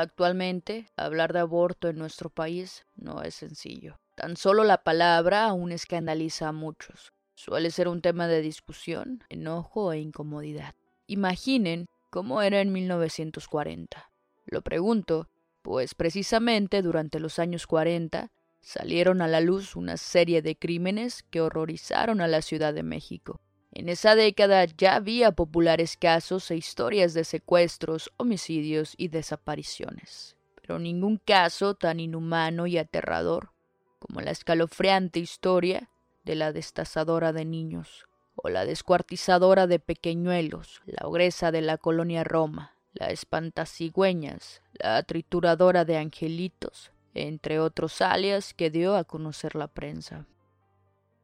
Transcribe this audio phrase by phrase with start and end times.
[0.00, 3.98] Actualmente, hablar de aborto en nuestro país no es sencillo.
[4.14, 7.12] Tan solo la palabra aún escandaliza a muchos.
[7.34, 10.74] Suele ser un tema de discusión, enojo e incomodidad.
[11.06, 14.10] Imaginen cómo era en 1940.
[14.46, 15.28] Lo pregunto,
[15.62, 21.40] pues precisamente durante los años 40 salieron a la luz una serie de crímenes que
[21.40, 23.40] horrorizaron a la Ciudad de México.
[23.72, 30.78] En esa década ya había populares casos e historias de secuestros, homicidios y desapariciones, pero
[30.78, 33.52] ningún caso tan inhumano y aterrador
[33.98, 35.88] como la escalofriante historia
[36.24, 42.24] de la destazadora de niños, o la descuartizadora de pequeñuelos, la ogresa de la colonia
[42.24, 49.68] Roma, la espantacigüeñas, la trituradora de angelitos, entre otros alias que dio a conocer la
[49.68, 50.26] prensa.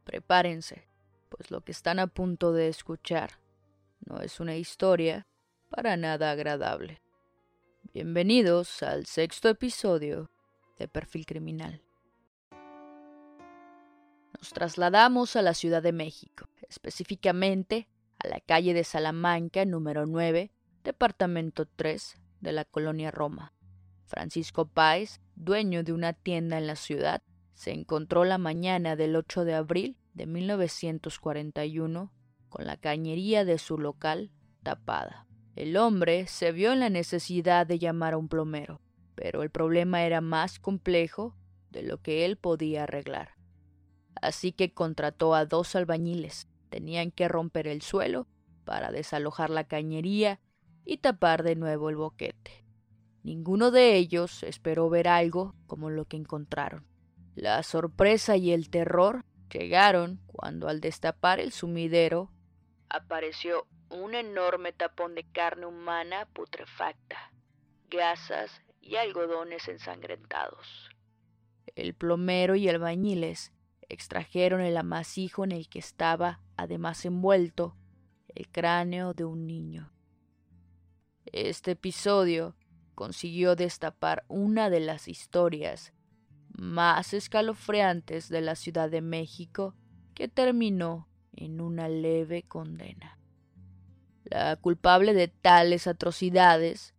[0.05, 0.88] Prepárense,
[1.29, 3.41] pues lo que están a punto de escuchar
[4.07, 5.27] no es una historia
[5.69, 7.03] para nada agradable.
[7.93, 10.31] Bienvenidos al sexto episodio
[10.79, 11.83] de Perfil Criminal.
[14.39, 20.51] Nos trasladamos a la Ciudad de México, específicamente a la calle de Salamanca número 9,
[20.85, 23.53] departamento 3 de la colonia Roma.
[24.07, 27.23] Francisco Páez, dueño de una tienda en la ciudad,
[27.55, 32.13] se encontró la mañana del 8 de abril de 1941
[32.49, 35.27] con la cañería de su local tapada.
[35.55, 38.81] El hombre se vio en la necesidad de llamar a un plomero,
[39.15, 41.37] pero el problema era más complejo
[41.71, 43.37] de lo que él podía arreglar.
[44.21, 46.49] Así que contrató a dos albañiles.
[46.69, 48.27] Tenían que romper el suelo
[48.65, 50.41] para desalojar la cañería
[50.85, 52.65] y tapar de nuevo el boquete.
[53.23, 56.87] Ninguno de ellos esperó ver algo como lo que encontraron.
[57.37, 62.31] La sorpresa y el terror Llegaron cuando al destapar el sumidero
[62.91, 67.33] apareció un enorme tapón de carne humana putrefacta,
[67.91, 70.91] gasas y algodones ensangrentados.
[71.75, 73.53] El plomero y albañiles
[73.89, 77.77] extrajeron el amasijo en el que estaba además envuelto
[78.35, 79.91] el cráneo de un niño.
[81.25, 82.55] Este episodio
[82.95, 85.93] consiguió destapar una de las historias
[86.59, 89.75] más escalofriantes de la Ciudad de México
[90.15, 93.19] que terminó en una leve condena.
[94.25, 96.95] La culpable de tales atrocidades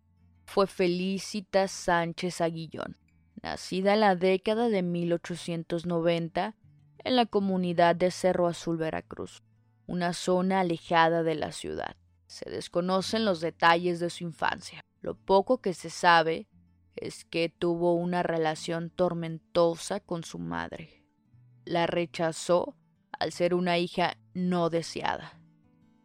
[0.46, 2.98] fue Felicita Sánchez Aguillón,
[3.44, 6.56] nacida en la década de 1890
[7.04, 9.44] en la comunidad de Cerro Azul, Veracruz,
[9.88, 11.98] una zona alejada de la ciudad.
[12.28, 14.82] Se desconocen los detalles de su infancia.
[15.02, 16.48] Lo poco que se sabe
[16.96, 21.06] es que tuvo una relación tormentosa con su madre.
[21.66, 22.76] La rechazó
[23.12, 25.40] al ser una hija no deseada,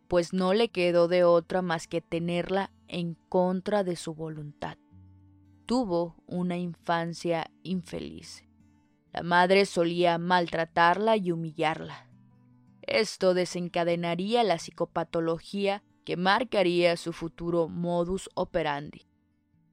[0.08, 4.78] pues no le quedó de otra más que tenerla en contra de su voluntad.
[5.66, 8.44] Tuvo una infancia infeliz.
[9.12, 12.10] La madre solía maltratarla y humillarla.
[12.82, 19.06] Esto desencadenaría la psicopatología que marcaría su futuro modus operandi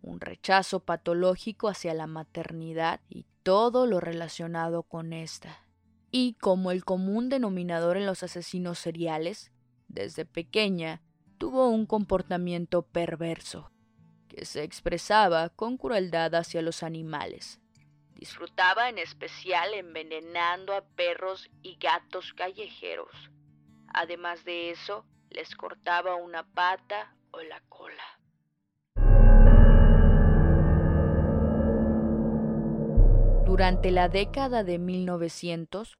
[0.02, 5.66] un rechazo patológico hacia la maternidad y todo lo relacionado con esta.
[6.12, 9.52] Y como el común denominador en los asesinos seriales,
[9.88, 11.02] desde pequeña
[11.38, 13.72] tuvo un comportamiento perverso,
[14.28, 17.60] que se expresaba con crueldad hacia los animales.
[18.14, 23.32] Disfrutaba en especial envenenando a perros y gatos callejeros.
[23.94, 28.21] Además de eso, les cortaba una pata o la cola.
[33.52, 35.98] Durante la década de 1900,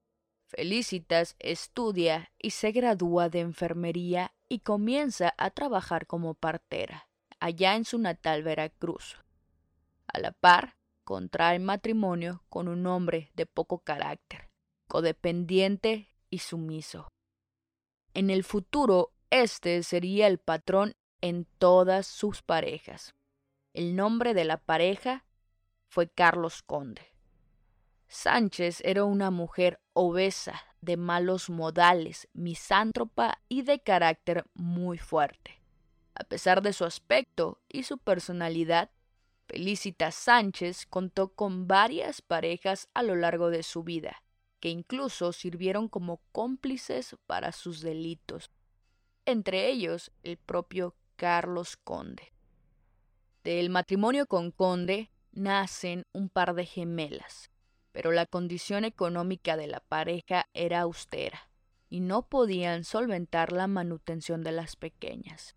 [0.48, 7.10] Felicitas estudia y se gradúa de enfermería y comienza a trabajar como partera,
[7.42, 9.18] allá en su natal Veracruz.
[10.08, 14.50] A la par, contrae matrimonio con un hombre de poco carácter,
[14.88, 17.10] codependiente y sumiso.
[18.14, 23.14] En el futuro, este sería el patrón en todas sus parejas.
[23.74, 25.26] El nombre de la pareja
[25.90, 27.11] fue Carlos Conde.
[28.14, 35.62] Sánchez era una mujer obesa, de malos modales, misántropa y de carácter muy fuerte.
[36.14, 38.92] A pesar de su aspecto y su personalidad,
[39.48, 44.24] Felicitas Sánchez contó con varias parejas a lo largo de su vida,
[44.60, 48.52] que incluso sirvieron como cómplices para sus delitos,
[49.26, 52.34] entre ellos el propio Carlos Conde.
[53.46, 57.51] Del matrimonio con Conde nacen un par de gemelas,
[57.92, 61.50] pero la condición económica de la pareja era austera
[61.90, 65.56] y no podían solventar la manutención de las pequeñas.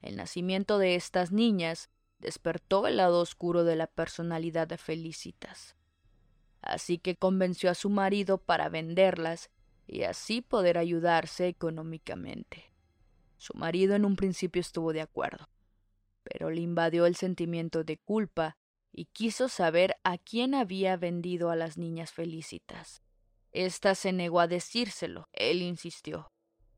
[0.00, 5.76] El nacimiento de estas niñas despertó el lado oscuro de la personalidad de Felicitas.
[6.62, 9.50] Así que convenció a su marido para venderlas
[9.86, 12.72] y así poder ayudarse económicamente.
[13.36, 15.48] Su marido en un principio estuvo de acuerdo,
[16.24, 18.56] pero le invadió el sentimiento de culpa
[18.98, 23.00] y quiso saber a quién había vendido a las niñas Felicitas.
[23.52, 26.32] Esta se negó a decírselo, él insistió,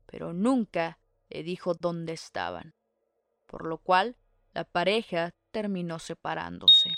[0.05, 2.75] pero nunca le dijo dónde estaban,
[3.47, 4.17] por lo cual
[4.53, 6.91] la pareja terminó separándose.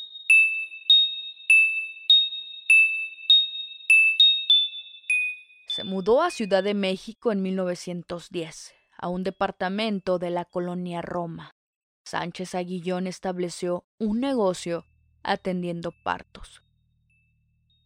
[5.67, 11.55] Se mudó a Ciudad de México en 1910, a un departamento de la colonia Roma.
[12.03, 14.85] Sánchez Aguillón estableció un negocio
[15.23, 16.63] atendiendo partos.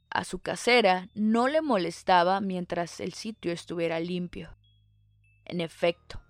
[0.10, 4.56] A su casera no le molestaba mientras el sitio estuviera limpio.
[5.46, 6.22] En efecto,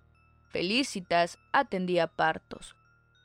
[0.50, 2.74] Felicitas atendía partos,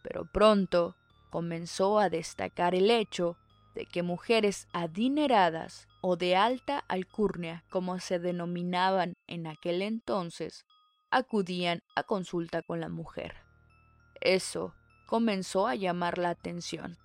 [0.04, 0.96] pero pronto
[1.30, 3.38] comenzó a destacar el hecho
[3.76, 10.66] de que mujeres adineradas o de alta alcurnia, como se denominaban en aquel entonces,
[11.12, 13.38] acudían a consulta con la mujer.
[14.20, 14.76] Eso
[15.08, 16.98] comenzó a llamar la atención.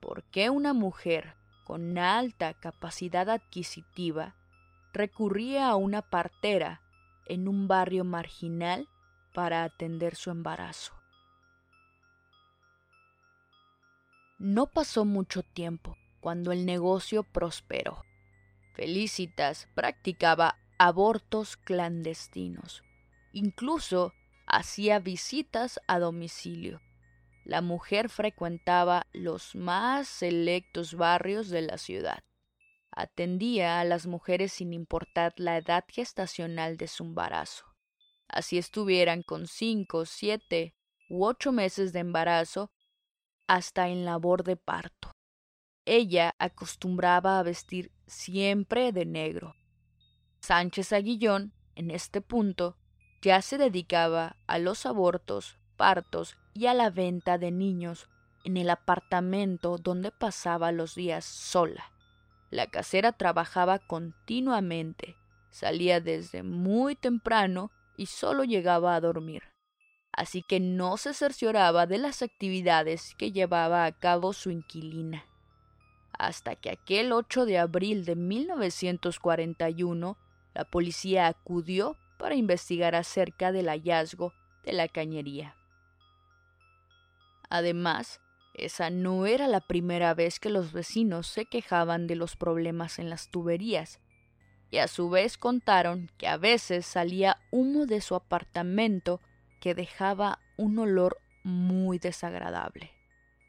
[0.00, 1.34] ¿Por qué una mujer
[1.64, 4.34] con alta capacidad adquisitiva
[4.92, 6.80] recurría a una partera
[7.26, 8.88] en un barrio marginal
[9.34, 10.94] para atender su embarazo?
[14.38, 18.04] No pasó mucho tiempo cuando el negocio prosperó.
[18.74, 22.82] Felicitas practicaba abortos clandestinos.
[23.32, 24.12] Incluso
[24.46, 26.82] hacía visitas a domicilio.
[27.46, 32.24] La mujer frecuentaba los más selectos barrios de la ciudad.
[32.90, 37.64] Atendía a las mujeres sin importar la edad gestacional de su embarazo.
[38.26, 40.74] Así estuvieran con cinco, siete
[41.08, 42.72] u ocho meses de embarazo,
[43.46, 45.12] hasta en labor de parto.
[45.84, 49.54] Ella acostumbraba a vestir siempre de negro.
[50.40, 52.76] Sánchez Aguillón, en este punto,
[53.22, 58.08] ya se dedicaba a los abortos, partos y a la venta de niños
[58.44, 61.92] en el apartamento donde pasaba los días sola.
[62.50, 65.16] La casera trabajaba continuamente,
[65.50, 69.42] salía desde muy temprano y solo llegaba a dormir
[70.16, 75.26] así que no se cercioraba de las actividades que llevaba a cabo su inquilina.
[76.18, 80.16] Hasta que aquel 8 de abril de 1941
[80.54, 84.32] la policía acudió para investigar acerca del hallazgo
[84.64, 85.54] de la cañería.
[87.56, 88.20] Además,
[88.52, 93.08] esa no era la primera vez que los vecinos se quejaban de los problemas en
[93.08, 93.98] las tuberías,
[94.70, 99.22] y a su vez contaron que a veces salía humo de su apartamento
[99.62, 102.92] que dejaba un olor muy desagradable.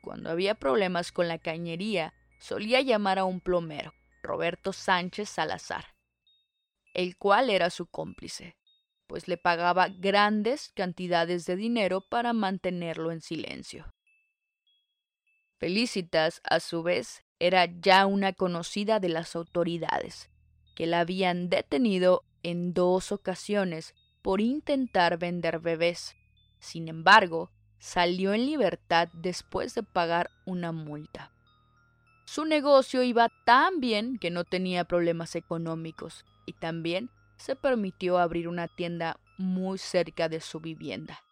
[0.01, 5.83] Cuando había problemas con la cañería, solía llamar a un plomero, Roberto Sánchez Salazar,
[6.93, 8.55] el cual era su cómplice,
[9.05, 13.85] pues le pagaba grandes cantidades de dinero para mantenerlo en silencio.
[15.59, 20.29] Felicitas, a su vez, era ya una conocida de las autoridades,
[20.75, 26.15] que la habían detenido en dos ocasiones por intentar vender bebés.
[26.59, 31.31] Sin embargo, salió en libertad después de pagar una multa.
[32.25, 38.47] Su negocio iba tan bien que no tenía problemas económicos y también se permitió abrir
[38.47, 41.23] una tienda muy cerca de su vivienda,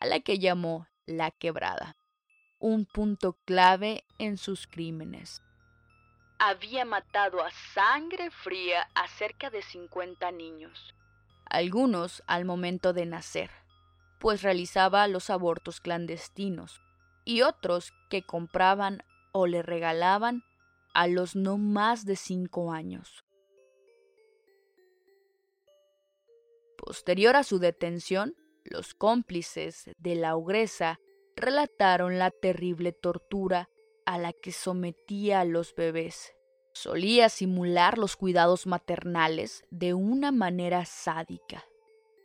[0.00, 1.96] a la que llamó La Quebrada,
[2.60, 5.42] un punto clave en sus crímenes.
[6.38, 10.94] Había matado a sangre fría a cerca de 50 niños,
[11.46, 13.50] algunos al momento de nacer,
[14.20, 16.80] pues realizaba los abortos clandestinos,
[17.24, 19.02] y otros que compraban
[19.32, 20.42] o le regalaban
[20.94, 23.24] a los no más de cinco años.
[26.76, 30.98] Posterior a su detención, los cómplices de la ogresa
[31.36, 33.68] relataron la terrible tortura
[34.06, 36.34] a la que sometía a los bebés
[36.72, 41.64] Solía simular los cuidados maternales de una manera sádica.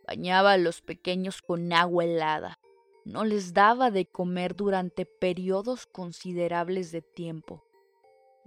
[0.06, 2.60] Bañaba a los pequeños con agua helada,
[3.04, 7.64] no les daba de comer durante periodos considerables de tiempo.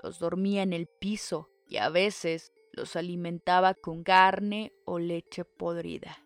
[0.01, 6.25] Los dormía en el piso y a veces los alimentaba con carne o leche podrida.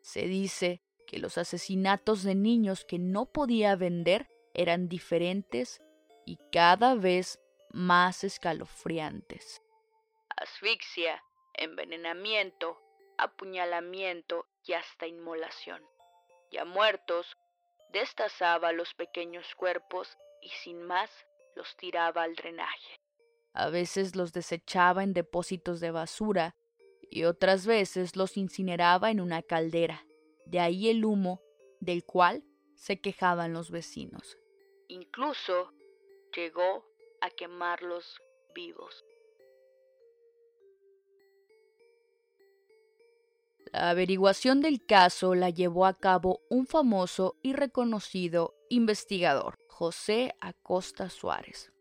[0.00, 0.80] Se dice
[1.12, 5.82] que los asesinatos de niños que no podía vender eran diferentes
[6.24, 7.38] y cada vez
[7.70, 9.60] más escalofriantes.
[10.38, 12.80] Asfixia, envenenamiento,
[13.18, 15.82] apuñalamiento y hasta inmolación.
[16.50, 17.36] Ya muertos,
[17.92, 21.10] destazaba los pequeños cuerpos y sin más
[21.54, 23.00] los tiraba al drenaje.
[23.52, 26.56] A veces los desechaba en depósitos de basura
[27.10, 30.06] y otras veces los incineraba en una caldera.
[30.46, 31.40] De ahí el humo
[31.80, 32.44] del cual
[32.74, 34.38] se quejaban los vecinos.
[34.88, 35.72] Incluso
[36.34, 36.84] llegó
[37.20, 38.20] a quemarlos
[38.54, 39.04] vivos.
[43.72, 51.08] La averiguación del caso la llevó a cabo un famoso y reconocido investigador, José Acosta
[51.08, 51.72] Suárez,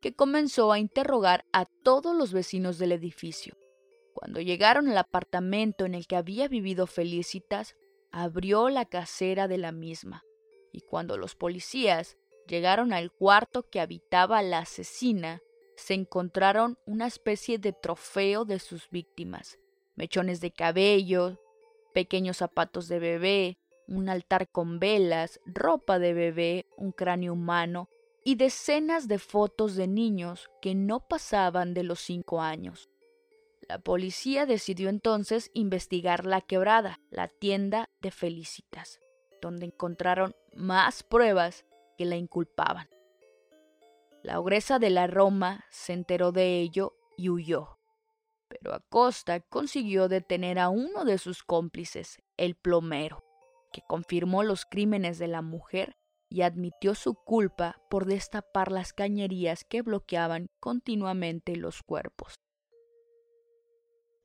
[0.00, 3.58] que comenzó a interrogar a todos los vecinos del edificio.
[4.14, 7.76] Cuando llegaron al apartamento en el que había vivido Felicitas,
[8.14, 10.22] abrió la casera de la misma,
[10.70, 12.16] y cuando los policías
[12.46, 15.40] llegaron al cuarto que habitaba la asesina,
[15.76, 19.58] se encontraron una especie de trofeo de sus víctimas,
[19.96, 21.40] mechones de cabello,
[21.92, 27.88] pequeños zapatos de bebé, un altar con velas, ropa de bebé, un cráneo humano
[28.22, 32.88] y decenas de fotos de niños que no pasaban de los cinco años.
[33.68, 39.00] La policía decidió entonces investigar la quebrada, la tienda de Felicitas,
[39.40, 41.64] donde encontraron más pruebas
[41.96, 42.88] que la inculpaban.
[44.22, 47.78] La ogresa de la Roma se enteró de ello y huyó
[48.48, 53.24] pero Acosta consiguió detener a uno de sus cómplices, el plomero,
[53.72, 55.96] que confirmó los crímenes de la mujer
[56.28, 62.34] y admitió su culpa por destapar las cañerías que bloqueaban continuamente los cuerpos.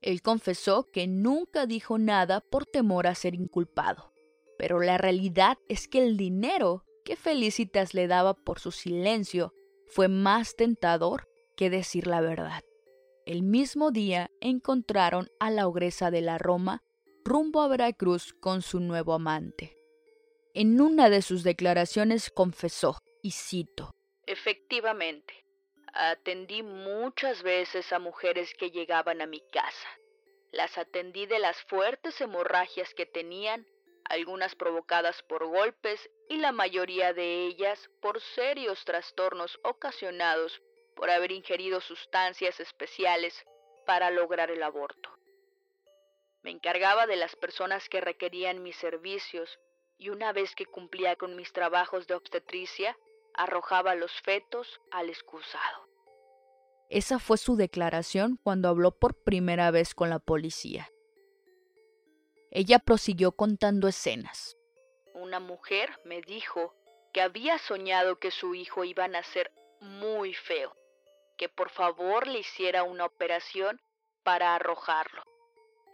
[0.01, 4.13] Él confesó que nunca dijo nada por temor a ser inculpado,
[4.57, 9.53] pero la realidad es que el dinero que Felicitas le daba por su silencio
[9.87, 11.27] fue más tentador
[11.57, 12.63] que decir la verdad.
[13.25, 16.81] El mismo día encontraron a la ogresa de la Roma
[17.25, 19.75] rumbo a Veracruz con su nuevo amante.
[20.53, 23.91] En una de sus declaraciones confesó, y cito,
[24.25, 25.33] Efectivamente,
[25.93, 29.89] atendí muchas veces a mujeres que llegaban a mi casa.
[30.51, 33.65] Las atendí de las fuertes hemorragias que tenían,
[34.05, 40.61] algunas provocadas por golpes y la mayoría de ellas por serios trastornos ocasionados
[40.95, 43.45] por haber ingerido sustancias especiales
[43.85, 45.09] para lograr el aborto.
[46.41, 49.59] Me encargaba de las personas que requerían mis servicios
[49.97, 52.97] y una vez que cumplía con mis trabajos de obstetricia,
[53.39, 55.87] arrojaba los fetos al excusado.
[56.89, 60.89] Esa fue su declaración cuando habló por primera vez con la policía.
[62.51, 64.57] Ella prosiguió contando escenas.
[65.13, 66.73] Una mujer me dijo
[67.13, 70.75] que había soñado que su hijo iba a nacer muy feo
[71.39, 73.81] que por favor le hiciera una operación
[74.23, 75.23] para arrojarlo.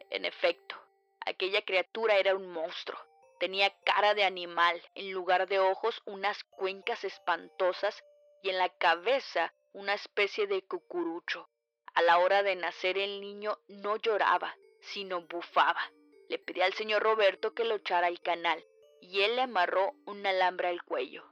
[0.09, 0.75] En efecto,
[1.23, 2.99] aquella criatura era un monstruo.
[3.45, 8.03] Tenía cara de animal, en lugar de ojos unas cuencas espantosas
[8.41, 11.47] y en la cabeza una especie de cucurucho.
[11.93, 15.91] A la hora de nacer el niño no lloraba, sino bufaba.
[16.27, 18.65] Le pedí al señor Roberto que lo echara al canal
[18.99, 21.23] y él le amarró un alambre al cuello.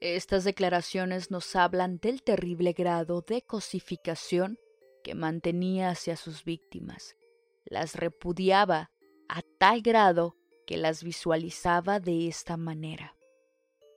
[0.00, 4.56] Estas declaraciones nos hablan del terrible grado de cosificación
[5.02, 7.16] que mantenía hacia sus víctimas.
[7.64, 8.92] Las repudiaba
[9.28, 10.36] a tal grado
[10.66, 13.16] que las visualizaba de esta manera.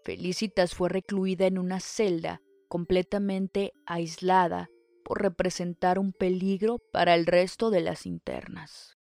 [0.04, 4.70] Felicitas fue recluida en una celda completamente aislada
[5.04, 8.98] por representar un peligro para el resto de las internas.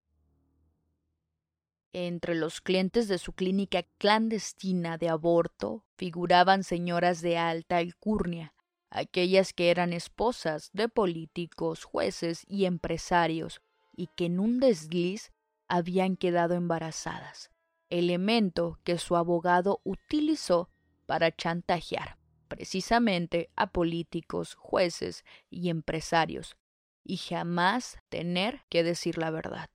[1.92, 8.54] Entre los clientes de su clínica clandestina de aborto figuraban señoras de alta alcurnia,
[8.90, 13.60] aquellas que eran esposas de políticos, jueces y empresarios,
[13.94, 15.32] y que en un desliz
[15.68, 17.51] habían quedado embarazadas,
[17.98, 20.70] elemento que su abogado utilizó
[21.06, 22.18] para chantajear
[22.52, 26.54] precisamente a políticos, jueces y empresarios,
[27.02, 29.70] y jamás tener que decir la verdad.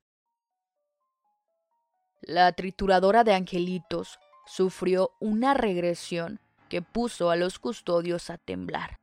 [2.20, 9.00] La trituradora de angelitos sufrió una regresión que puso a los custodios a temblar.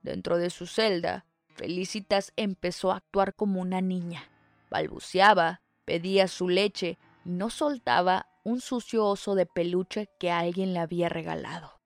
[0.00, 1.26] Dentro de su celda,
[1.56, 4.30] Felicitas empezó a actuar como una niña.
[4.70, 10.80] Balbuceaba, pedía su leche y no soltaba un sucio oso de peluche que alguien le
[10.80, 11.80] había regalado.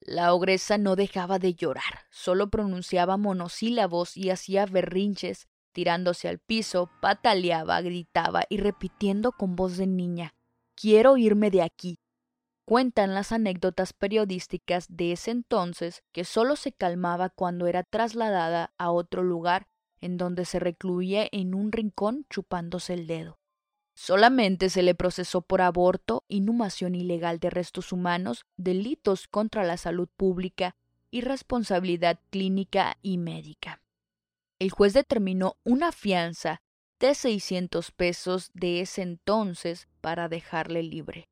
[0.00, 6.90] La ogresa no dejaba de llorar, solo pronunciaba monosílabos y hacía berrinches, tirándose al piso,
[7.00, 10.34] pataleaba, gritaba y repitiendo con voz de niña
[10.78, 12.00] Quiero irme de aquí.
[12.66, 18.90] Cuentan las anécdotas periodísticas de ese entonces que solo se calmaba cuando era trasladada a
[18.90, 19.68] otro lugar
[20.00, 23.38] en donde se recluía en un rincón chupándose el dedo.
[23.98, 30.06] Solamente se le procesó por aborto, inhumación ilegal de restos humanos, delitos contra la salud
[30.18, 30.76] pública,
[31.10, 33.80] irresponsabilidad clínica y médica.
[34.58, 36.60] El juez determinó una fianza
[37.00, 41.30] de 600 pesos de ese entonces para dejarle libre.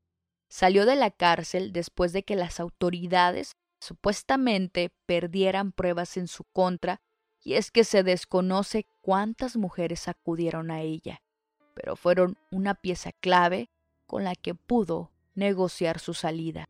[0.49, 7.03] Salió de la cárcel después de que las autoridades supuestamente perdieran pruebas en su contra
[7.43, 11.21] y es que se desconoce cuántas mujeres acudieron a ella,
[11.75, 13.71] pero fueron una pieza clave
[14.07, 16.69] con la que pudo negociar su salida.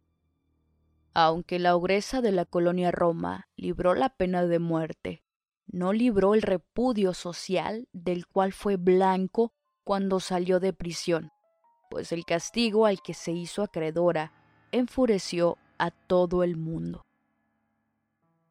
[1.13, 5.23] Aunque la ogresa de la colonia Roma libró la pena de muerte,
[5.67, 9.53] no libró el repudio social del cual fue blanco
[9.85, 11.31] cuando salió de prisión,
[11.91, 14.33] pues el castigo al que se hizo acreedora
[14.73, 17.07] enfureció a todo el mundo.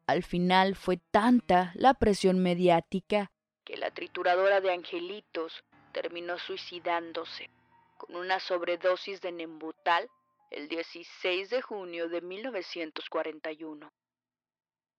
[0.06, 3.30] Al final fue tanta la presión mediática
[3.64, 7.48] que la trituradora de angelitos terminó suicidándose
[7.96, 10.10] con una sobredosis de Nembutal
[10.50, 13.88] el 16 de junio de 1941.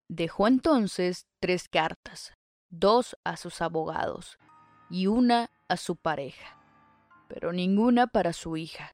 [0.08, 2.32] Dejó entonces tres cartas,
[2.70, 4.38] dos a sus abogados
[4.90, 6.58] y una a su pareja,
[7.28, 8.92] pero ninguna para su hija.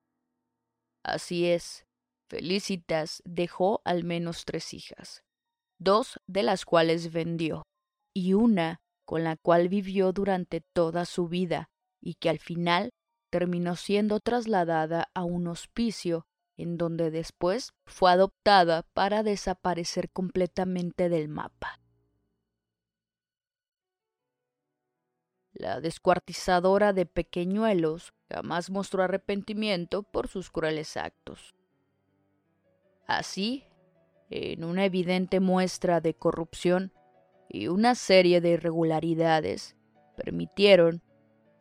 [1.05, 1.87] Así es,
[2.29, 5.23] Felicitas dejó al menos tres hijas,
[5.79, 7.63] dos de las cuales vendió,
[8.15, 11.69] y una con la cual vivió durante toda su vida
[12.03, 12.91] y que al final
[13.31, 16.27] terminó siendo trasladada a un hospicio
[16.59, 21.81] en donde después fue adoptada para desaparecer completamente del mapa.
[25.55, 31.55] La descuartizadora de pequeñuelos jamás mostró arrepentimiento por sus crueles actos.
[33.07, 33.65] Así,
[34.31, 36.93] en una evidente muestra de corrupción
[37.49, 39.77] y una serie de irregularidades,
[40.17, 41.03] permitieron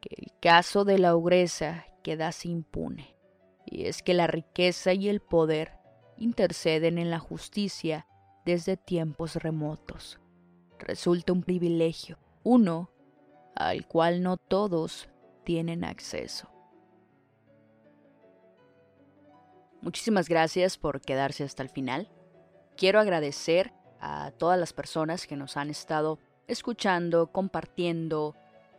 [0.01, 3.15] que el caso de la ogresa quedase impune.
[3.65, 5.73] Y es que la riqueza y el poder
[6.17, 8.07] interceden en la justicia
[8.45, 10.19] desde tiempos remotos.
[10.79, 12.89] Resulta un privilegio, uno
[13.55, 15.07] al cual no todos
[15.43, 16.49] tienen acceso.
[19.81, 22.11] Muchísimas gracias por quedarse hasta el final.
[22.77, 28.35] Quiero agradecer a todas las personas que nos han estado escuchando, compartiendo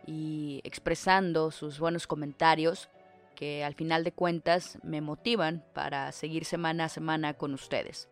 [0.06, 2.88] y expresando sus buenos comentarios
[3.34, 8.08] que al final de cuentas me motivan para seguir semana a semana con ustedes.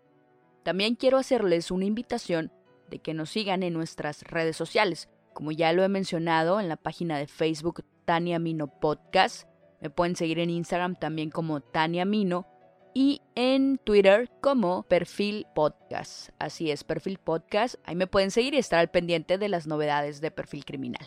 [0.63, 2.53] También quiero hacerles una invitación
[2.89, 5.09] de que nos sigan en nuestras redes sociales.
[5.33, 9.49] Como ya lo he mencionado en la página de Facebook Tania Mino Podcast,
[9.81, 12.47] me pueden seguir en Instagram también como Tania Mino
[12.93, 16.31] y en Twitter como Perfil Podcast.
[16.39, 17.77] Así es, Perfil Podcast.
[17.85, 21.07] Ahí me pueden seguir y estar al pendiente de las novedades de Perfil Criminal.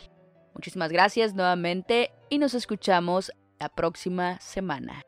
[0.63, 5.01] Muchísimas gracias nuevamente y nos escuchamos la próxima semana.